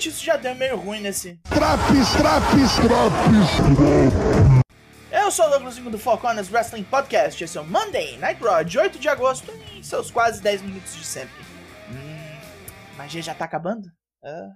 Realmente 0.00 0.08
isso 0.08 0.24
já 0.24 0.36
deu 0.38 0.54
meio 0.54 0.76
ruim 0.76 1.00
nesse. 1.00 1.38
Traps, 1.44 2.12
traps, 2.16 2.74
traps. 2.76 4.40
Eu 5.12 5.30
sou 5.30 5.46
o 5.46 5.50
Douglas 5.50 5.76
do 5.76 5.98
Corners 6.18 6.50
Wrestling 6.50 6.84
Podcast. 6.84 7.44
Esse 7.44 7.58
é 7.58 7.60
o 7.60 7.66
Monday 7.66 8.16
Night 8.16 8.42
Raw 8.42 8.64
de 8.64 8.78
8 8.78 8.98
de 8.98 9.08
agosto 9.10 9.52
em 9.74 9.82
seus 9.82 10.10
quase 10.10 10.40
10 10.40 10.62
minutos 10.62 10.96
de 10.96 11.04
sempre. 11.04 11.44
Hum, 11.90 12.38
magia 12.96 13.20
já 13.20 13.34
tá 13.34 13.44
acabando? 13.44 13.90
Ah. 14.24 14.48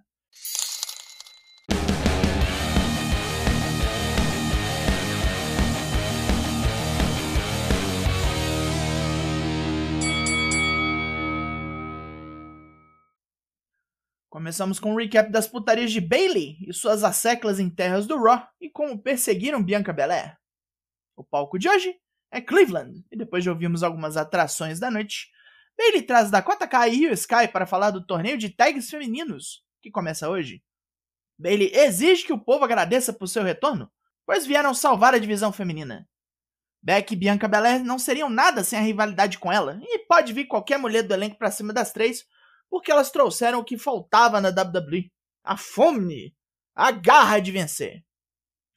Começamos 14.34 14.80
com 14.80 14.90
um 14.90 14.96
recap 14.96 15.30
das 15.30 15.46
putarias 15.46 15.92
de 15.92 16.00
Bailey 16.00 16.56
e 16.66 16.74
suas 16.74 17.04
asseclas 17.04 17.60
em 17.60 17.70
terras 17.70 18.04
do 18.04 18.20
Raw 18.20 18.44
e 18.60 18.68
como 18.68 19.00
perseguiram 19.00 19.62
Bianca 19.62 19.92
Belair. 19.92 20.36
O 21.14 21.22
palco 21.22 21.56
de 21.56 21.68
hoje 21.68 21.94
é 22.32 22.40
Cleveland, 22.40 23.06
e 23.12 23.16
depois 23.16 23.44
de 23.44 23.50
ouvirmos 23.50 23.84
algumas 23.84 24.16
atrações 24.16 24.80
da 24.80 24.90
noite, 24.90 25.28
Bailey 25.78 26.02
traz 26.02 26.32
Dakota 26.32 26.66
Kai 26.66 26.90
e 26.90 27.04
Io 27.04 27.12
Sky 27.12 27.46
para 27.46 27.64
falar 27.64 27.92
do 27.92 28.04
torneio 28.04 28.36
de 28.36 28.50
tags 28.50 28.90
femininos, 28.90 29.62
que 29.80 29.88
começa 29.88 30.28
hoje. 30.28 30.64
Bailey 31.38 31.70
exige 31.72 32.24
que 32.26 32.32
o 32.32 32.44
povo 32.44 32.64
agradeça 32.64 33.12
por 33.12 33.28
seu 33.28 33.44
retorno, 33.44 33.88
pois 34.26 34.44
vieram 34.44 34.74
salvar 34.74 35.14
a 35.14 35.18
divisão 35.18 35.52
feminina. 35.52 36.08
Beck 36.82 37.12
e 37.12 37.16
Bianca 37.16 37.46
Belair 37.46 37.84
não 37.84 38.00
seriam 38.00 38.28
nada 38.28 38.64
sem 38.64 38.80
a 38.80 38.82
rivalidade 38.82 39.38
com 39.38 39.52
ela, 39.52 39.78
e 39.80 40.00
pode 40.08 40.32
vir 40.32 40.46
qualquer 40.46 40.76
mulher 40.76 41.04
do 41.04 41.14
elenco 41.14 41.38
para 41.38 41.52
cima 41.52 41.72
das 41.72 41.92
três 41.92 42.24
porque 42.74 42.90
elas 42.90 43.12
trouxeram 43.12 43.60
o 43.60 43.64
que 43.64 43.78
faltava 43.78 44.40
na 44.40 44.48
WWE: 44.48 45.08
a 45.44 45.56
fome, 45.56 46.36
a 46.74 46.90
garra 46.90 47.38
de 47.38 47.52
vencer. 47.52 48.04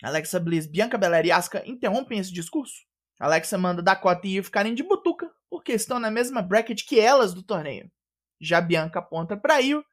Alexa 0.03 0.39
Bliss, 0.39 0.67
Bianca 0.67 0.99
Belair 0.99 1.25
e 1.25 1.31
Asuka 1.31 1.67
interrompem 1.67 2.19
esse 2.19 2.31
discurso. 2.31 2.75
Alexa 3.19 3.57
manda 3.57 3.81
Dakota 3.81 4.27
e 4.27 4.35
Io 4.35 4.43
ficarem 4.43 4.75
de 4.75 4.83
butuca, 4.83 5.27
porque 5.49 5.71
estão 5.71 5.97
na 5.97 6.11
mesma 6.11 6.43
bracket 6.43 6.85
que 6.87 6.99
elas 6.99 7.33
do 7.33 7.41
torneio. 7.41 7.91
Já 8.39 8.61
Bianca 8.61 8.99
aponta 8.99 9.35
para 9.35 9.61
Io 9.61 9.83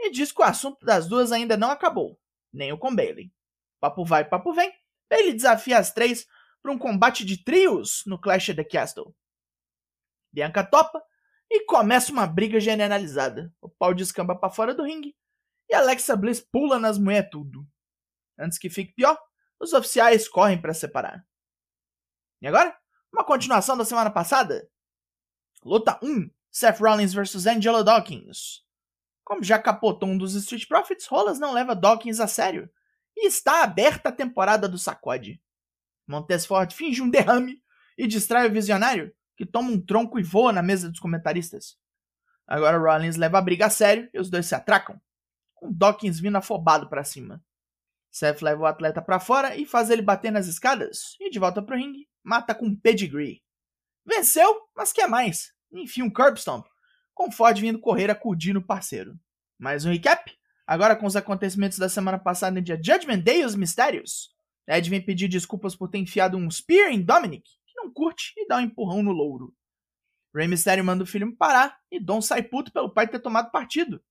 e 0.00 0.10
diz 0.10 0.32
que 0.32 0.40
o 0.40 0.46
assunto 0.46 0.82
das 0.86 1.06
duas 1.06 1.30
ainda 1.30 1.54
não 1.54 1.70
acabou, 1.70 2.18
nem 2.50 2.72
o 2.72 2.78
com 2.78 2.96
Bailey. 2.96 3.30
Papo 3.78 4.02
vai, 4.02 4.26
papo 4.26 4.54
vem. 4.54 4.72
Bailey 5.10 5.34
desafia 5.34 5.76
as 5.76 5.92
três 5.92 6.26
para 6.62 6.72
um 6.72 6.78
combate 6.78 7.22
de 7.22 7.44
trios 7.44 8.02
no 8.06 8.18
Clash 8.18 8.48
of 8.48 8.56
the 8.56 8.64
Castle. 8.64 9.14
Bianca 10.32 10.64
topa 10.64 11.02
e 11.54 11.66
começa 11.66 12.10
uma 12.10 12.26
briga 12.26 12.58
generalizada. 12.58 13.52
O 13.60 13.68
pau 13.68 13.92
descamba 13.92 14.34
para 14.34 14.48
fora 14.48 14.74
do 14.74 14.82
ringue 14.82 15.14
e 15.68 15.74
Alexa 15.74 16.16
Bliss 16.16 16.40
pula 16.40 16.78
nas 16.78 16.98
mulheres 16.98 17.28
tudo. 17.30 17.68
Antes 18.38 18.58
que 18.58 18.70
fique 18.70 18.94
pior, 18.94 19.18
os 19.60 19.74
oficiais 19.74 20.26
correm 20.26 20.60
para 20.60 20.72
separar. 20.72 21.26
E 22.40 22.46
agora, 22.46 22.74
uma 23.12 23.22
continuação 23.22 23.76
da 23.76 23.84
semana 23.84 24.10
passada. 24.10 24.66
Luta 25.62 26.00
1: 26.02 26.30
Seth 26.50 26.80
Rollins 26.80 27.12
vs 27.12 27.46
Angelo 27.46 27.84
Dawkins. 27.84 28.64
Como 29.22 29.44
já 29.44 29.58
capotou 29.58 30.08
um 30.08 30.16
dos 30.16 30.34
Street 30.34 30.66
Profits, 30.66 31.06
Rollins 31.06 31.38
não 31.38 31.52
leva 31.52 31.76
Dawkins 31.76 32.18
a 32.18 32.26
sério 32.26 32.68
e 33.14 33.26
está 33.26 33.62
aberta 33.62 34.08
a 34.08 34.12
temporada 34.12 34.66
do 34.66 34.78
sacode. 34.78 35.40
Montez 36.06 36.46
Ford 36.46 36.72
finge 36.72 37.02
um 37.02 37.10
derrame 37.10 37.62
e 37.96 38.06
distrai 38.06 38.48
o 38.48 38.52
visionário, 38.52 39.14
que 39.42 39.46
toma 39.46 39.72
um 39.72 39.80
tronco 39.80 40.20
e 40.20 40.22
voa 40.22 40.52
na 40.52 40.62
mesa 40.62 40.88
dos 40.88 41.00
comentaristas. 41.00 41.76
Agora 42.46 42.78
Rollins 42.78 43.16
leva 43.16 43.38
a 43.38 43.42
briga 43.42 43.66
a 43.66 43.70
sério 43.70 44.08
e 44.14 44.20
os 44.20 44.30
dois 44.30 44.46
se 44.46 44.54
atracam, 44.54 45.00
com 45.52 45.72
Dawkins 45.72 46.20
vindo 46.20 46.36
afobado 46.36 46.88
para 46.88 47.02
cima. 47.02 47.42
Seth 48.08 48.40
leva 48.40 48.62
o 48.62 48.66
atleta 48.66 49.02
para 49.02 49.18
fora 49.18 49.56
e 49.56 49.66
faz 49.66 49.90
ele 49.90 50.00
bater 50.00 50.30
nas 50.30 50.46
escadas, 50.46 51.16
e 51.18 51.28
de 51.28 51.40
volta 51.40 51.60
pro 51.60 51.76
ringue, 51.76 52.08
mata 52.22 52.54
com 52.54 52.72
pedigree. 52.72 53.42
Venceu, 54.06 54.60
mas 54.76 54.92
quer 54.92 55.08
mais. 55.08 55.52
Enfim, 55.72 56.02
um 56.02 56.10
curb 56.10 56.38
stomp, 56.38 56.68
com 57.12 57.32
Ford 57.32 57.58
vindo 57.58 57.80
correr 57.80 58.12
acudir 58.12 58.52
no 58.52 58.64
parceiro. 58.64 59.18
Mais 59.58 59.84
um 59.84 59.90
recap, 59.90 60.30
agora 60.64 60.94
com 60.94 61.06
os 61.06 61.16
acontecimentos 61.16 61.78
da 61.78 61.88
semana 61.88 62.18
passada 62.18 62.60
em 62.60 62.62
dia 62.62 62.80
Judgment 62.80 63.20
Day 63.20 63.40
e 63.40 63.44
os 63.44 63.56
mistérios. 63.56 64.30
Ed 64.68 64.88
vem 64.88 65.04
pedir 65.04 65.26
desculpas 65.26 65.74
por 65.74 65.88
ter 65.88 65.98
enfiado 65.98 66.36
um 66.36 66.48
spear 66.48 66.92
em 66.92 67.02
Dominic, 67.02 67.50
não 67.82 67.92
curte 67.92 68.32
e 68.36 68.46
dá 68.46 68.58
um 68.58 68.60
empurrão 68.60 69.02
no 69.02 69.12
louro. 69.12 69.54
Rey 70.34 70.48
Mysterio 70.48 70.84
manda 70.84 71.04
o 71.04 71.06
filho 71.06 71.36
parar 71.36 71.78
e 71.90 72.00
Dom 72.00 72.22
sai 72.22 72.42
puto 72.42 72.72
pelo 72.72 72.92
pai 72.92 73.08
ter 73.08 73.20
tomado 73.20 73.50
partido. 73.50 74.02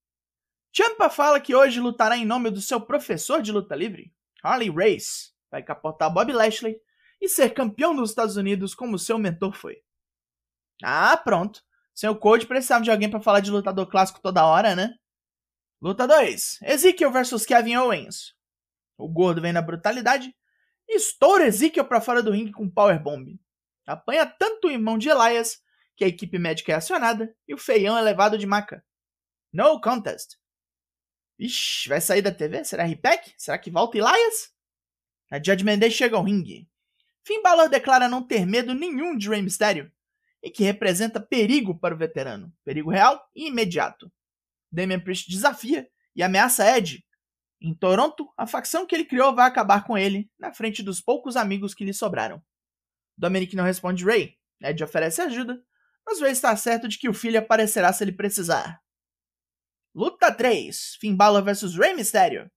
Champa 0.71 1.09
fala 1.09 1.39
que 1.39 1.55
hoje 1.55 1.79
lutará 1.79 2.15
em 2.15 2.25
nome 2.25 2.49
do 2.49 2.61
seu 2.61 2.79
professor 2.79 3.41
de 3.41 3.51
luta 3.51 3.75
livre, 3.75 4.13
Harley 4.43 4.69
Race, 4.69 5.31
vai 5.49 5.61
capotar 5.61 6.13
Bob 6.13 6.31
Lashley 6.31 6.79
e 7.19 7.27
ser 7.27 7.53
campeão 7.53 7.95
dos 7.95 8.11
Estados 8.11 8.37
Unidos 8.37 8.73
como 8.73 8.97
seu 8.97 9.17
mentor 9.17 9.53
foi. 9.53 9.83
Ah, 10.83 11.15
pronto. 11.17 11.61
O 12.09 12.15
Code 12.15 12.47
precisava 12.47 12.83
de 12.83 12.89
alguém 12.89 13.09
para 13.09 13.19
falar 13.19 13.41
de 13.41 13.51
lutador 13.51 13.85
clássico 13.87 14.21
toda 14.21 14.45
hora, 14.45 14.75
né? 14.75 14.95
Luta 15.81 16.07
2: 16.07 16.59
Ezekiel 16.63 17.11
vs 17.11 17.45
Kevin 17.45 17.75
Owens. 17.75 18.33
O 18.97 19.07
gordo 19.07 19.41
vem 19.41 19.51
na 19.51 19.61
brutalidade 19.61 20.33
e 20.87 20.95
estoura 20.95 21.45
Ezekiel 21.45 21.85
para 21.85 22.01
fora 22.01 22.23
do 22.23 22.31
ringue 22.31 22.51
com 22.51 22.69
powerbomb. 22.69 23.39
Apanha 23.91 24.25
tanto 24.25 24.67
o 24.67 24.71
irmão 24.71 24.97
de 24.97 25.09
Elias 25.09 25.61
que 25.95 26.03
a 26.03 26.07
equipe 26.07 26.37
médica 26.39 26.71
é 26.71 26.75
acionada 26.75 27.35
e 27.47 27.53
o 27.53 27.57
feião 27.57 27.97
é 27.97 28.01
levado 28.01 28.37
de 28.37 28.47
maca. 28.47 28.83
No 29.51 29.79
contest. 29.81 30.37
Ixi, 31.37 31.89
vai 31.89 31.99
sair 31.99 32.21
da 32.21 32.31
TV? 32.31 32.63
Será 32.63 32.83
repack? 32.83 33.33
Será 33.37 33.57
que 33.57 33.71
volta 33.71 33.97
Elias? 33.97 34.53
A 35.29 35.37
Judgment 35.37 35.79
Day 35.79 35.91
chega 35.91 36.15
ao 36.15 36.23
ringue. 36.23 36.69
Finn 37.23 37.41
Balor 37.41 37.69
declara 37.69 38.07
não 38.07 38.23
ter 38.23 38.45
medo 38.45 38.73
nenhum 38.73 39.17
de 39.17 39.29
Rey 39.29 39.41
Mysterio 39.41 39.91
e 40.41 40.49
que 40.49 40.63
representa 40.63 41.19
perigo 41.19 41.77
para 41.77 41.93
o 41.93 41.97
veterano. 41.97 42.51
Perigo 42.63 42.89
real 42.89 43.29
e 43.35 43.47
imediato. 43.47 44.11
Damian 44.71 44.99
Priest 44.99 45.29
desafia 45.29 45.89
e 46.15 46.23
ameaça 46.23 46.65
Ed. 46.77 47.05
Em 47.59 47.73
Toronto, 47.75 48.31
a 48.35 48.47
facção 48.47 48.85
que 48.85 48.95
ele 48.95 49.05
criou 49.05 49.35
vai 49.35 49.47
acabar 49.47 49.85
com 49.85 49.97
ele, 49.97 50.29
na 50.39 50.51
frente 50.51 50.81
dos 50.81 50.99
poucos 50.99 51.35
amigos 51.35 51.73
que 51.75 51.85
lhe 51.85 51.93
sobraram. 51.93 52.41
Dominic 53.21 53.55
não 53.55 53.63
responde 53.63 54.03
Ray. 54.03 54.35
Ed 54.59 54.83
oferece 54.83 55.21
ajuda, 55.21 55.63
mas 56.03 56.19
Ray 56.19 56.31
está 56.31 56.55
certo 56.57 56.87
de 56.87 56.97
que 56.97 57.07
o 57.07 57.13
filho 57.13 57.37
aparecerá 57.37 57.93
se 57.93 58.03
ele 58.03 58.11
precisar. 58.11 58.81
Luta 59.93 60.33
3: 60.33 60.97
Finn 60.99 61.15
Balor 61.15 61.43
vs 61.43 61.75
Rey 61.75 61.93
Mysterio. 61.93 62.49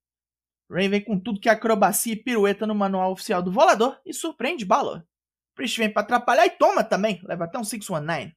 Ray 0.70 0.88
vem 0.88 1.04
com 1.04 1.20
tudo 1.20 1.38
que 1.38 1.50
é 1.50 1.52
acrobacia 1.52 2.14
e 2.14 2.16
pirueta 2.16 2.66
no 2.66 2.75
manual 2.75 3.12
oficial 3.12 3.42
do 3.42 3.52
volador 3.52 4.00
e 4.06 4.14
surpreende 4.14 4.64
Balor. 4.64 5.04
Priest 5.54 5.78
vem 5.78 5.92
para 5.92 6.02
atrapalhar 6.02 6.47
e 6.47 6.50
toma 6.50 6.82
também, 6.82 7.20
leva 7.25 7.44
até 7.44 7.58
um 7.58 7.64
619. 7.64 8.34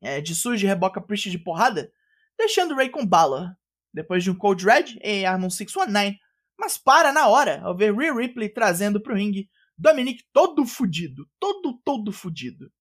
Ed 0.00 0.32
surge 0.32 0.64
e 0.64 0.68
reboca 0.68 1.00
Priest 1.00 1.28
de 1.28 1.38
porrada, 1.38 1.92
deixando 2.38 2.76
Ray 2.76 2.88
com 2.88 3.04
Balor. 3.04 3.52
Depois 3.92 4.22
de 4.22 4.30
um 4.30 4.34
Cold 4.36 4.64
Red, 4.64 4.96
ele 5.00 5.26
arma 5.26 5.46
um 5.46 5.50
619, 5.50 6.16
mas 6.56 6.78
para 6.78 7.12
na 7.12 7.26
hora 7.26 7.60
ao 7.62 7.76
ver 7.76 7.92
Rhea 7.92 8.14
Ripley 8.14 8.48
trazendo 8.48 9.00
para 9.00 9.12
o 9.12 9.16
ringue 9.16 9.50
Dominic 9.78 10.24
todo 10.32 10.64
fudido. 10.64 11.28
Todo, 11.38 11.78
todo 11.84 12.12
fudido. 12.12 12.72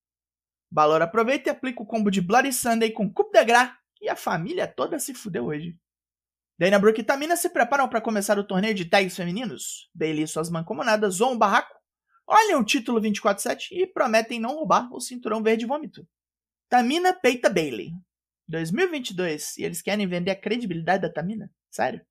Balor 0.72 1.01
aproveita 1.01 1.50
e 1.50 1.51
aplica 1.51 1.81
o 1.81 1.85
combo 1.85 2.09
de 2.09 2.22
Bloody 2.22 2.51
Sunday 2.51 2.91
com 2.91 3.11
Coup 3.11 3.31
de 3.31 3.44
Gras 3.44 3.72
e 4.01 4.09
a 4.09 4.16
família 4.16 4.67
toda 4.67 5.00
se 5.00 5.13
fudeu 5.13 5.45
hoje. 5.45 5.78
Dana 6.57 6.79
Brooke 6.79 7.01
e 7.01 7.03
Tamina 7.03 7.35
se 7.35 7.50
preparam 7.50 7.88
para 7.89 8.00
começar 8.00 8.39
o 8.39 8.44
torneio 8.44 8.73
de 8.73 8.85
tags 8.85 9.16
femininos. 9.16 9.89
Bailey 9.94 10.23
e 10.23 10.28
suas 10.28 10.50
mancomunadas 10.50 11.16
zoam 11.16 11.33
o 11.33 11.38
barraco, 11.38 11.75
olham 12.25 12.61
o 12.61 12.66
título 12.66 13.01
24-7 13.01 13.72
e 13.72 13.85
prometem 13.85 14.39
não 14.39 14.56
roubar 14.56 14.89
o 14.94 15.01
cinturão 15.01 15.44
verde 15.44 15.66
vômito. 15.66 16.07
Tamina 16.69 17.13
peita 17.13 17.50
Bailey. 17.50 17.91
2022 18.47 19.57
e 19.57 19.63
eles 19.63 19.81
querem 19.81 20.07
vender 20.07 20.31
a 20.31 20.39
credibilidade 20.39 21.01
da 21.01 21.12
Tamina? 21.12 21.51
Sério? 21.69 22.06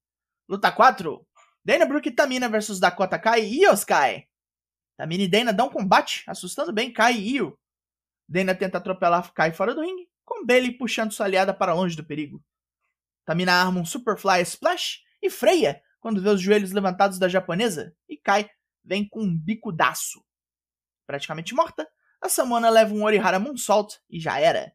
Luta 0.48 0.70
4. 0.70 1.26
Dana 1.64 1.86
Brooke 1.86 2.08
e 2.10 2.12
Tamina 2.12 2.48
versus 2.48 2.78
Dakota 2.78 3.19
Kai 3.19 3.46
e 3.46 3.62
Io. 3.62 3.75
Tamina 4.96 5.25
e 5.25 5.29
Dana 5.29 5.52
dão 5.52 5.67
um 5.67 5.70
combate, 5.70 6.23
assustando 6.26 6.73
bem 6.73 6.93
Kai 6.93 7.14
e 7.14 7.37
Io. 7.37 7.58
Dana 8.29 8.55
tenta 8.55 8.79
atropelar 8.79 9.32
Kai 9.32 9.52
fora 9.52 9.75
do 9.75 9.82
ringue, 9.82 10.08
com 10.25 10.44
Bailey 10.44 10.73
puxando 10.73 11.12
sua 11.12 11.26
aliada 11.26 11.52
para 11.52 11.75
longe 11.75 11.96
do 11.96 12.05
perigo. 12.05 12.43
Tamina 13.25 13.52
arma 13.52 13.81
um 13.81 13.85
Superfly 13.85 14.43
Splash 14.43 15.00
e 15.23 15.31
freia 15.31 15.82
quando 16.00 16.20
vê 16.20 16.29
os 16.29 16.41
joelhos 16.41 16.73
levantados 16.73 17.19
da 17.19 17.29
japonesa, 17.29 17.96
e 18.08 18.17
Kai 18.17 18.49
vem 18.85 19.08
com 19.08 19.23
um 19.23 19.37
bicudaço. 19.37 20.23
Praticamente 21.06 21.55
morta, 21.55 21.88
a 22.20 22.29
Samona 22.29 22.69
leva 22.69 22.94
um 22.94 23.05
Orihara 23.05 23.38
Moonsault 23.38 23.99
e 24.08 24.20
já 24.20 24.38
era. 24.38 24.75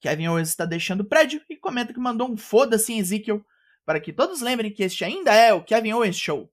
Kevin 0.00 0.28
Owens 0.28 0.48
está 0.48 0.64
deixando 0.64 1.02
o 1.02 1.08
prédio 1.08 1.40
e 1.48 1.56
comenta 1.56 1.92
que 1.92 2.00
mandou 2.00 2.30
um 2.30 2.36
foda-se 2.36 2.92
em 2.92 2.98
Ezekiel 2.98 3.44
para 3.84 4.00
que 4.00 4.12
todos 4.12 4.40
lembrem 4.40 4.72
que 4.72 4.82
este 4.82 5.04
ainda 5.04 5.34
é 5.34 5.52
o 5.52 5.62
Kevin 5.62 5.92
Owens 5.92 6.16
Show. 6.16 6.52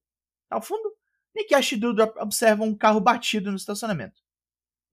Ao 0.50 0.62
fundo, 0.62 0.92
Nick 1.36 1.54
Ash 1.54 1.72
e 1.72 1.78
Doudrop 1.78 2.18
observam 2.18 2.68
um 2.68 2.76
carro 2.76 3.00
batido 3.00 3.50
no 3.52 3.58
estacionamento. 3.58 4.22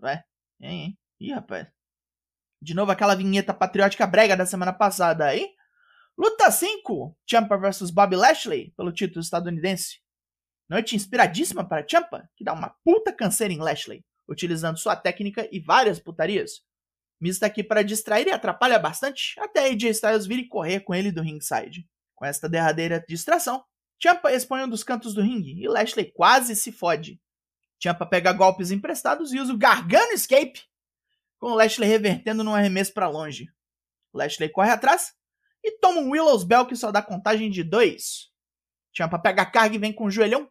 Ué? 0.03 0.25
Hein, 0.61 0.83
hein? 0.83 0.99
Ih, 1.21 1.33
rapaz. 1.33 1.67
De 2.61 2.75
novo 2.75 2.91
aquela 2.91 3.15
vinheta 3.15 3.55
patriótica 3.55 4.07
brega 4.07 4.37
da 4.37 4.47
semana 4.47 4.73
passada 4.73 5.27
aí? 5.27 5.55
Luta 6.17 6.51
5: 6.51 7.17
Champa 7.29 7.57
vs 7.59 7.91
Bobby 7.91 8.17
Lashley 8.17 8.73
pelo 8.77 8.93
título 8.93 9.21
estadunidense. 9.21 10.01
Noite 10.69 10.97
inspiradíssima 10.97 11.67
para 11.67 11.87
Champa, 11.87 12.29
que 12.37 12.43
dá 12.43 12.53
uma 12.53 12.71
puta 12.83 13.13
canseira 13.13 13.53
em 13.53 13.59
Lashley, 13.59 14.05
utilizando 14.29 14.79
sua 14.79 14.97
técnica 14.97 15.49
e 15.53 15.61
várias 15.61 16.01
putarias. 16.01 16.63
Miz 17.21 17.37
está 17.37 17.47
aqui 17.47 17.63
para 17.63 17.83
distrair 17.83 18.27
e 18.27 18.33
atrapalha 18.33 18.79
bastante, 18.79 19.39
até 19.39 19.69
AJ 19.69 19.85
Styles 19.91 20.27
vir 20.27 20.41
e 20.41 20.49
correr 20.49 20.81
com 20.81 20.95
ele 20.95 21.13
do 21.13 21.23
ringside. 21.23 21.89
Com 22.15 22.25
esta 22.25 22.49
derradeira 22.49 23.05
distração, 23.07 23.65
Champa 24.03 24.33
expõe 24.33 24.63
um 24.63 24.69
dos 24.69 24.85
cantos 24.85 25.15
do 25.15 25.23
ringue 25.23 25.63
e 25.63 25.69
Lashley 25.69 26.13
quase 26.13 26.55
se 26.55 26.71
fode. 26.71 27.21
Champa 27.83 28.07
pega 28.07 28.33
golpes 28.33 28.71
emprestados 28.71 29.33
e 29.33 29.41
usa 29.41 29.53
o 29.53 29.59
Gargano 29.59 30.13
Escape, 30.13 30.63
com 31.39 31.55
Lashley 31.55 31.89
revertendo 31.89 32.43
num 32.43 32.55
arremesso 32.55 32.93
para 32.93 33.09
longe. 33.09 33.51
Lashley 34.13 34.49
corre 34.49 34.71
atrás 34.71 35.15
e 35.63 35.73
toma 35.79 36.01
um 36.01 36.11
Willow's 36.11 36.45
Bell 36.45 36.67
que 36.67 36.77
só 36.77 36.91
dá 36.91 37.03
contagem 37.03 37.51
de 37.51 37.63
dois. 37.63 38.31
Champa 38.93 39.19
pega 39.19 39.43
a 39.43 39.47
carga 39.47 39.77
e 39.77 39.79
vem 39.79 39.93
com 39.93 40.05
o 40.05 40.11
joelhão, 40.11 40.51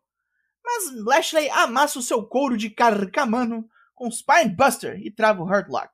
mas 0.63 0.91
Lashley 1.03 1.49
amassa 1.49 1.99
o 1.99 2.01
seu 2.01 2.25
couro 2.25 2.57
de 2.57 2.69
carcamano 2.69 3.67
com 3.93 4.11
Spinebuster 4.11 4.99
e 5.01 5.09
trava 5.09 5.41
o 5.41 5.45
Hurt 5.45 5.67
Lock. 5.69 5.89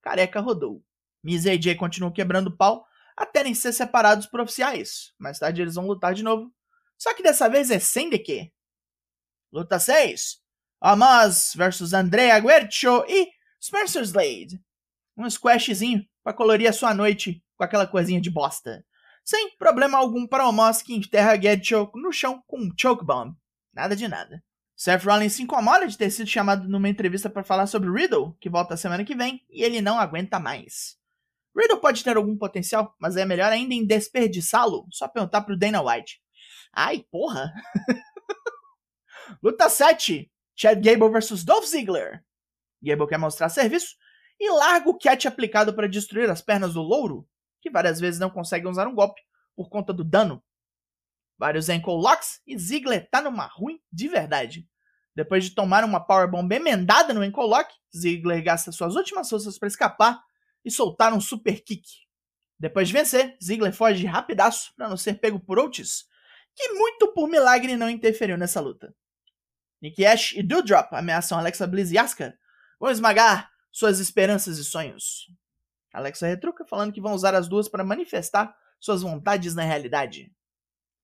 Careca 0.00 0.40
rodou. 0.40 0.82
Miz 1.22 1.44
e 1.44 1.50
AJ 1.50 1.76
continuam 1.76 2.12
quebrando 2.12 2.56
pau 2.56 2.86
até 3.16 3.44
nem 3.44 3.54
ser 3.54 3.72
separados 3.72 4.26
por 4.26 4.40
oficiais. 4.40 5.12
Mais 5.18 5.38
tarde 5.38 5.62
eles 5.62 5.74
vão 5.74 5.86
lutar 5.86 6.14
de 6.14 6.22
novo. 6.22 6.52
Só 7.02 7.12
que 7.14 7.22
dessa 7.24 7.48
vez 7.48 7.68
é 7.68 7.80
sem 7.80 8.08
de 8.08 8.16
quê. 8.16 8.52
Luta 9.52 9.76
6. 9.80 10.38
Amaz 10.80 11.52
versus 11.56 11.92
Andrea 11.92 12.38
Guercio 12.38 13.04
e 13.08 13.28
Spencer 13.60 14.02
Slade. 14.02 14.62
Um 15.16 15.28
squashzinho 15.28 16.06
para 16.22 16.32
colorir 16.32 16.68
a 16.70 16.72
sua 16.72 16.94
noite 16.94 17.42
com 17.56 17.64
aquela 17.64 17.88
coisinha 17.88 18.20
de 18.20 18.30
bosta. 18.30 18.86
Sem 19.24 19.50
problema 19.56 19.98
algum 19.98 20.28
para 20.28 20.48
Omos 20.48 20.80
que 20.80 20.94
enterra 20.94 21.34
Guercio 21.34 21.90
no 21.96 22.12
chão 22.12 22.40
com 22.46 22.60
um 22.60 22.70
choke 22.78 23.04
bomb. 23.04 23.34
Nada 23.74 23.96
de 23.96 24.06
nada. 24.06 24.40
Seth 24.76 25.02
Rollins 25.02 25.32
se 25.32 25.42
incomoda 25.42 25.88
de 25.88 25.98
ter 25.98 26.08
sido 26.08 26.28
chamado 26.28 26.68
numa 26.68 26.88
entrevista 26.88 27.28
para 27.28 27.42
falar 27.42 27.66
sobre 27.66 27.90
Riddle, 27.90 28.36
que 28.40 28.48
volta 28.48 28.76
semana 28.76 29.04
que 29.04 29.16
vem, 29.16 29.44
e 29.50 29.64
ele 29.64 29.80
não 29.80 29.98
aguenta 29.98 30.38
mais. 30.38 30.96
Riddle 31.56 31.80
pode 31.80 32.04
ter 32.04 32.16
algum 32.16 32.38
potencial, 32.38 32.94
mas 33.00 33.16
é 33.16 33.24
melhor 33.24 33.50
ainda 33.50 33.74
em 33.74 33.84
desperdiçá-lo. 33.84 34.86
Só 34.92 35.08
perguntar 35.08 35.40
pro 35.40 35.58
Dana 35.58 35.82
White. 35.82 36.22
Ai, 36.72 37.04
porra! 37.10 37.52
Luta 39.42 39.68
7: 39.68 40.30
Chad 40.54 40.82
Gable 40.82 41.10
vs 41.10 41.44
Dolph 41.44 41.66
Ziggler. 41.66 42.24
Gable 42.82 43.06
quer 43.06 43.18
mostrar 43.18 43.48
serviço 43.48 43.96
e 44.40 44.50
larga 44.50 44.88
o 44.88 44.98
catch 44.98 45.26
aplicado 45.26 45.74
para 45.74 45.88
destruir 45.88 46.28
as 46.30 46.42
pernas 46.42 46.74
do 46.74 46.82
louro, 46.82 47.28
que 47.60 47.70
várias 47.70 48.00
vezes 48.00 48.18
não 48.18 48.30
consegue 48.30 48.66
usar 48.66 48.86
um 48.88 48.94
golpe 48.94 49.20
por 49.54 49.68
conta 49.68 49.92
do 49.92 50.02
dano 50.02 50.42
vários 51.42 51.68
ankle 51.68 51.94
locks 51.94 52.40
e 52.46 52.56
Ziggler 52.56 53.08
tá 53.10 53.20
numa 53.20 53.46
ruim 53.46 53.80
de 53.92 54.06
verdade. 54.06 54.64
Depois 55.12 55.42
de 55.42 55.50
tomar 55.50 55.82
uma 55.82 55.98
powerbomb 55.98 56.54
emendada 56.54 57.12
no 57.12 57.20
ankle 57.20 57.48
lock, 57.48 57.74
Ziggler 57.92 58.40
gasta 58.44 58.70
suas 58.70 58.94
últimas 58.94 59.28
forças 59.28 59.58
para 59.58 59.66
escapar 59.66 60.22
e 60.64 60.70
soltar 60.70 61.12
um 61.12 61.20
super 61.20 61.60
kick. 61.64 61.82
Depois 62.60 62.86
de 62.86 62.94
vencer, 62.94 63.36
Ziggler 63.42 63.72
foge 63.72 64.06
rapidaço 64.06 64.72
para 64.76 64.88
não 64.88 64.96
ser 64.96 65.14
pego 65.14 65.40
por 65.40 65.58
Otis, 65.58 66.04
que 66.54 66.68
muito 66.72 67.12
por 67.12 67.28
milagre 67.28 67.76
não 67.76 67.88
interferiu 67.88 68.36
nessa 68.36 68.60
luta. 68.60 68.94
Nick 69.80 70.04
Ash 70.04 70.32
e 70.32 70.42
Doudrop 70.42 70.92
ameaçam 70.92 71.38
Alexa 71.38 71.66
Bliss 71.66 71.90
e 71.90 71.98
Asuka, 71.98 72.38
vão 72.78 72.90
esmagar 72.90 73.50
suas 73.70 73.98
esperanças 73.98 74.58
e 74.58 74.64
sonhos. 74.64 75.26
Alexa 75.92 76.26
retruca 76.26 76.64
falando 76.64 76.92
que 76.92 77.00
vão 77.00 77.14
usar 77.14 77.34
as 77.34 77.48
duas 77.48 77.68
para 77.68 77.84
manifestar 77.84 78.56
suas 78.78 79.02
vontades 79.02 79.54
na 79.54 79.62
realidade. 79.62 80.32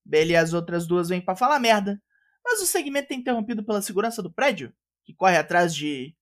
Bailey 0.05 0.33
e 0.33 0.37
as 0.37 0.53
outras 0.53 0.87
duas 0.87 1.09
vêm 1.09 1.21
para 1.21 1.35
falar 1.35 1.59
merda, 1.59 2.01
mas 2.43 2.61
o 2.61 2.65
segmento 2.65 3.11
é 3.11 3.15
interrompido 3.15 3.63
pela 3.63 3.81
segurança 3.81 4.23
do 4.23 4.31
prédio, 4.31 4.73
que 5.05 5.13
corre 5.13 5.37
atrás 5.37 5.75
de. 5.75 6.15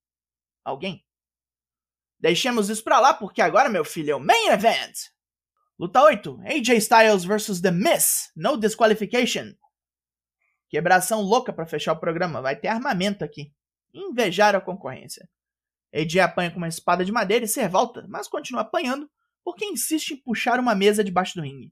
alguém. 0.63 1.05
Deixemos 2.19 2.69
isso 2.69 2.83
pra 2.83 2.99
lá, 2.99 3.13
porque 3.13 3.41
agora, 3.41 3.69
meu 3.69 3.85
filho, 3.85 4.11
é 4.11 4.15
o 4.15 4.19
Main 4.19 4.47
Event! 4.49 4.97
Luta 5.79 6.01
8: 6.01 6.39
AJ 6.43 6.69
Styles 6.77 7.23
vs 7.23 7.61
The 7.61 7.69
Miss, 7.69 8.31
no 8.35 8.57
disqualification. 8.57 9.53
Quebração 10.69 11.21
louca 11.21 11.53
para 11.53 11.67
fechar 11.67 11.93
o 11.93 11.99
programa, 11.99 12.41
vai 12.41 12.55
ter 12.55 12.67
armamento 12.67 13.23
aqui. 13.23 13.53
Invejar 13.93 14.55
a 14.55 14.61
concorrência. 14.61 15.29
AJ 15.93 16.19
apanha 16.19 16.49
com 16.49 16.57
uma 16.57 16.67
espada 16.67 17.05
de 17.05 17.11
madeira 17.11 17.45
e 17.45 17.47
ser 17.47 17.69
volta, 17.69 18.05
mas 18.09 18.27
continua 18.27 18.61
apanhando 18.61 19.09
porque 19.43 19.65
insiste 19.65 20.11
em 20.11 20.17
puxar 20.17 20.59
uma 20.59 20.73
mesa 20.73 21.03
debaixo 21.03 21.35
do 21.35 21.43
ringue. 21.43 21.71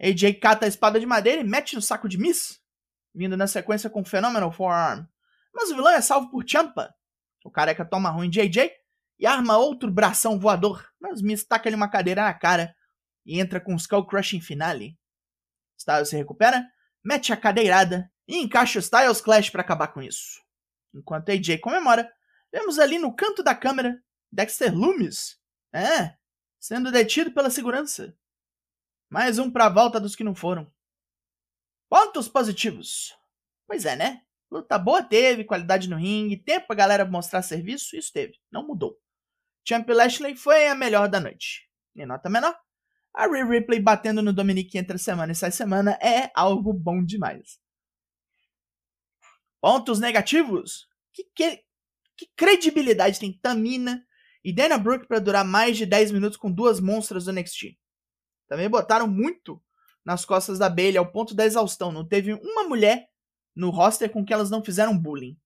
AJ 0.00 0.38
cata 0.38 0.66
a 0.66 0.68
espada 0.68 1.00
de 1.00 1.06
madeira 1.06 1.40
e 1.40 1.44
mete 1.44 1.74
no 1.74 1.80
saco 1.80 2.08
de 2.08 2.18
Miss, 2.18 2.60
vindo 3.14 3.36
na 3.36 3.46
sequência 3.46 3.88
com 3.88 4.04
Phenomenal 4.04 4.52
Forearm. 4.52 5.06
Mas 5.54 5.70
o 5.70 5.74
vilão 5.74 5.92
é 5.92 6.02
salvo 6.02 6.30
por 6.30 6.44
Champa. 6.46 6.94
O 7.44 7.50
careca 7.50 7.84
toma 7.84 8.10
ruim 8.10 8.28
de 8.28 8.42
AJ 8.42 8.70
e 9.18 9.26
arma 9.26 9.56
outro 9.56 9.90
bração 9.90 10.38
voador, 10.38 10.86
mas 11.00 11.22
Miss 11.22 11.44
taca-lhe 11.44 11.74
uma 11.74 11.88
cadeira 11.88 12.22
na 12.22 12.34
cara 12.34 12.76
e 13.26 13.40
entra 13.40 13.60
com 13.60 13.72
um 13.72 13.76
Skull 13.76 14.06
Crushing 14.06 14.40
finale. 14.40 14.96
Styles 15.76 16.08
se 16.08 16.16
recupera, 16.16 16.64
mete 17.04 17.32
a 17.32 17.36
cadeirada 17.36 18.10
e 18.26 18.38
encaixa 18.38 18.78
o 18.78 18.80
Styles 18.80 19.20
Clash 19.20 19.50
para 19.50 19.60
acabar 19.60 19.88
com 19.88 20.00
isso. 20.00 20.40
Enquanto 20.94 21.30
AJ 21.30 21.58
comemora, 21.58 22.10
vemos 22.52 22.78
ali 22.78 22.98
no 22.98 23.14
canto 23.14 23.42
da 23.42 23.54
câmera 23.54 24.02
Dexter 24.32 24.74
Loomis, 24.74 25.38
é, 25.72 26.16
sendo 26.58 26.90
detido 26.90 27.32
pela 27.32 27.50
segurança. 27.50 28.16
Mais 29.10 29.38
um 29.38 29.50
pra 29.50 29.68
volta 29.68 30.00
dos 30.00 30.16
que 30.16 30.24
não 30.24 30.34
foram. 30.34 30.72
Pontos 31.88 32.28
positivos. 32.28 33.16
Pois 33.66 33.84
é, 33.84 33.94
né? 33.94 34.22
Luta 34.50 34.78
boa 34.78 35.02
teve, 35.02 35.44
qualidade 35.44 35.88
no 35.88 35.96
ringue, 35.96 36.36
tempo 36.36 36.68
pra 36.68 36.76
galera 36.76 37.04
mostrar 37.04 37.42
serviço, 37.42 37.96
isso 37.96 38.12
teve. 38.12 38.38
Não 38.50 38.66
mudou. 38.66 38.98
Champ 39.68 39.88
Lashley 39.88 40.36
foi 40.36 40.68
a 40.68 40.74
melhor 40.74 41.08
da 41.08 41.20
noite. 41.20 41.68
Em 41.94 42.06
nota 42.06 42.30
menor, 42.30 42.56
a 43.16 43.26
Rhea 43.26 43.46
Ripley 43.46 43.80
batendo 43.80 44.20
no 44.20 44.30
Dominic 44.30 44.76
entre 44.76 44.98
semana 44.98 45.32
e 45.32 45.34
sai 45.34 45.50
semana 45.50 45.92
é 46.02 46.30
algo 46.34 46.70
bom 46.70 47.02
demais. 47.02 47.58
Pontos 49.58 49.98
negativos. 49.98 50.86
Que, 51.14 51.24
que, 51.34 51.64
que 52.14 52.30
credibilidade 52.36 53.18
tem 53.18 53.32
Tamina 53.32 54.06
e 54.44 54.52
Dana 54.52 54.76
Brooke 54.76 55.08
para 55.08 55.18
durar 55.18 55.46
mais 55.46 55.78
de 55.78 55.86
10 55.86 56.12
minutos 56.12 56.36
com 56.36 56.52
duas 56.52 56.78
monstras 56.78 57.24
do 57.24 57.32
NXT? 57.32 57.78
Também 58.46 58.68
botaram 58.68 59.08
muito 59.08 59.62
nas 60.04 60.26
costas 60.26 60.58
da 60.58 60.68
Bailey 60.68 60.98
ao 60.98 61.10
ponto 61.10 61.34
da 61.34 61.46
exaustão. 61.46 61.90
Não 61.90 62.06
teve 62.06 62.34
uma 62.34 62.64
mulher 62.64 63.08
no 63.56 63.70
roster 63.70 64.12
com 64.12 64.26
que 64.26 64.32
elas 64.34 64.50
não 64.50 64.62
fizeram 64.62 64.96
bullying. 64.96 65.38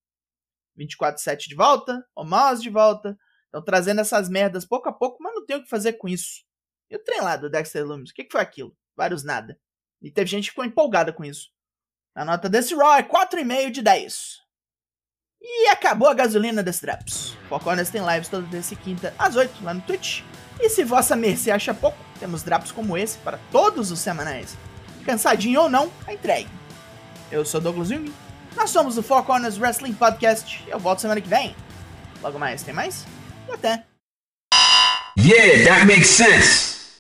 24-7 0.76 1.46
de 1.46 1.54
volta, 1.54 2.04
Omos 2.16 2.60
de 2.60 2.68
volta. 2.68 3.16
Estão 3.44 3.62
trazendo 3.62 4.00
essas 4.00 4.28
merdas 4.28 4.64
pouco 4.64 4.88
a 4.88 4.92
pouco, 4.92 5.22
mas 5.22 5.34
não 5.34 5.46
tem 5.46 5.56
o 5.56 5.62
que 5.62 5.68
fazer 5.68 5.92
com 5.94 6.08
isso. 6.08 6.49
E 6.90 6.96
o 6.96 6.98
trem 6.98 7.20
lá 7.20 7.36
do 7.36 7.48
Dexter 7.48 7.86
Loomis, 7.86 8.10
o 8.10 8.14
que, 8.14 8.24
que 8.24 8.32
foi 8.32 8.40
aquilo? 8.40 8.76
Vários 8.96 9.22
nada. 9.22 9.58
E 10.02 10.10
teve 10.10 10.28
gente 10.28 10.44
que 10.44 10.50
ficou 10.50 10.64
empolgada 10.64 11.12
com 11.12 11.24
isso. 11.24 11.50
A 12.14 12.24
nota 12.24 12.48
desse 12.48 12.74
Raw 12.74 12.94
é 12.94 13.02
4,5 13.02 13.70
de 13.70 13.82
10. 13.82 14.40
E 15.40 15.68
acabou 15.68 16.08
a 16.08 16.14
gasolina 16.14 16.62
desse 16.62 16.80
Traps. 16.80 17.36
Foco 17.48 17.70
Honest 17.70 17.92
tem 17.92 18.04
lives 18.04 18.28
toda 18.28 18.48
terça 18.48 18.74
e 18.74 18.76
quinta 18.76 19.14
às 19.18 19.36
8 19.36 19.62
lá 19.62 19.72
no 19.72 19.80
Twitch. 19.82 20.22
E 20.60 20.68
se 20.68 20.84
vossa 20.84 21.16
mercê 21.16 21.50
acha 21.50 21.72
pouco, 21.72 21.96
temos 22.18 22.42
drops 22.42 22.72
como 22.72 22.98
esse 22.98 23.16
para 23.18 23.38
todos 23.50 23.90
os 23.90 24.00
semanais. 24.00 24.56
Cansadinho 25.06 25.62
ou 25.62 25.70
não, 25.70 25.90
a 26.06 26.12
entregue. 26.12 26.50
Eu 27.32 27.44
sou 27.44 27.60
Douglas 27.60 27.88
Jung, 27.88 28.12
nós 28.54 28.70
somos 28.70 28.98
o 28.98 29.02
Four 29.02 29.24
Wrestling 29.58 29.94
Podcast 29.94 30.62
eu 30.66 30.78
volto 30.78 31.00
semana 31.00 31.20
que 31.20 31.28
vem. 31.28 31.54
Logo 32.20 32.38
mais, 32.38 32.62
tem 32.62 32.74
mais? 32.74 33.06
E 33.48 33.52
até! 33.52 33.86
Yeah, 35.18 35.64
that 35.64 35.86
makes 35.86 36.08
sense! 36.08 36.79